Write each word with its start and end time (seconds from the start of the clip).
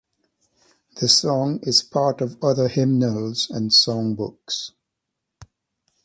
The 0.99 1.07
song 1.07 1.59
is 1.61 1.83
part 1.83 2.21
of 2.21 2.43
other 2.43 2.67
hymnals 2.67 3.51
and 3.51 3.69
songbooks. 3.69 4.71